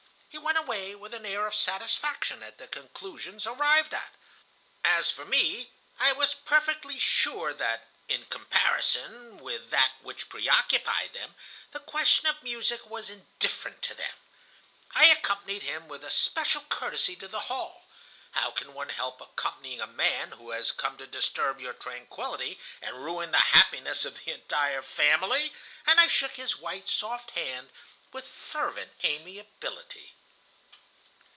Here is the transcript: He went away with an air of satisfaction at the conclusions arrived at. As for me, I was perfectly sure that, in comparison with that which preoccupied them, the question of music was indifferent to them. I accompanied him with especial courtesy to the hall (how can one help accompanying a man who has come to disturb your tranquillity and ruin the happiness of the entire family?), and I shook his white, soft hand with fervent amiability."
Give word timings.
He 0.31 0.37
went 0.37 0.57
away 0.57 0.95
with 0.95 1.13
an 1.13 1.25
air 1.25 1.45
of 1.45 1.53
satisfaction 1.55 2.41
at 2.41 2.57
the 2.57 2.65
conclusions 2.67 3.45
arrived 3.45 3.93
at. 3.93 4.13
As 4.83 5.11
for 5.11 5.25
me, 5.25 5.71
I 5.99 6.13
was 6.13 6.33
perfectly 6.33 6.97
sure 6.97 7.53
that, 7.53 7.87
in 8.07 8.25
comparison 8.27 9.39
with 9.39 9.69
that 9.71 9.91
which 10.01 10.29
preoccupied 10.29 11.11
them, 11.13 11.35
the 11.73 11.81
question 11.81 12.27
of 12.27 12.41
music 12.41 12.89
was 12.89 13.09
indifferent 13.09 13.81
to 13.83 13.93
them. 13.93 14.13
I 14.95 15.07
accompanied 15.07 15.63
him 15.63 15.89
with 15.89 16.03
especial 16.03 16.61
courtesy 16.69 17.17
to 17.17 17.27
the 17.27 17.41
hall 17.51 17.85
(how 18.31 18.51
can 18.51 18.73
one 18.73 18.89
help 18.89 19.19
accompanying 19.19 19.81
a 19.81 19.85
man 19.87 20.31
who 20.33 20.51
has 20.51 20.71
come 20.71 20.97
to 20.97 21.07
disturb 21.07 21.59
your 21.59 21.73
tranquillity 21.73 22.57
and 22.81 23.03
ruin 23.03 23.31
the 23.31 23.37
happiness 23.53 24.05
of 24.05 24.15
the 24.15 24.31
entire 24.31 24.81
family?), 24.81 25.53
and 25.85 25.99
I 25.99 26.07
shook 26.07 26.35
his 26.37 26.57
white, 26.57 26.87
soft 26.87 27.31
hand 27.31 27.69
with 28.13 28.25
fervent 28.27 28.93
amiability." 29.03 30.13